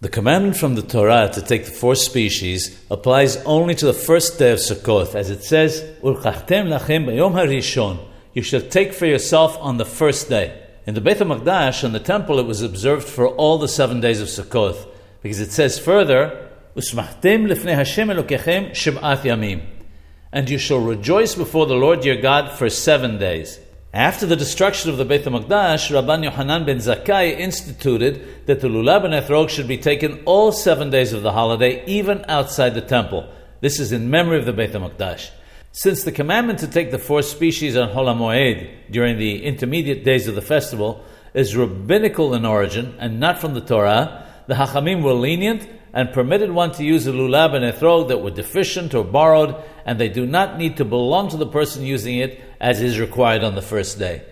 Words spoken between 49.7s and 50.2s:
and they